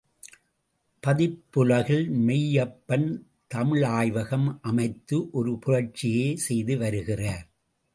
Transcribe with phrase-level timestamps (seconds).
[1.03, 3.07] பதிப்புலகில் மெய்யப்பன்
[3.55, 7.45] தமிழாய்வகம் அமைத்து ஒரு புரட்சியே செய்து வருகிறார்.